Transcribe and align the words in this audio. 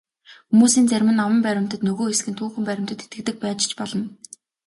Хүмүүсийн 0.49 0.87
зарим 0.91 1.09
нь 1.13 1.21
аман 1.23 1.41
баримтад, 1.45 1.81
нөгөө 1.87 2.05
хэсэг 2.09 2.27
нь 2.29 2.37
түүхэн 2.39 2.63
баримтад 2.69 3.03
итгэдэг 3.05 3.35
байж 3.43 3.59
ч 3.69 3.71
болно. 3.79 4.05